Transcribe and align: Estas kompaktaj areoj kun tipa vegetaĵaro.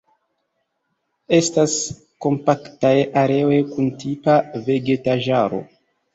Estas 1.37 1.75
kompaktaj 2.27 2.95
areoj 3.25 3.61
kun 3.75 3.93
tipa 4.07 4.41
vegetaĵaro. 4.73 5.63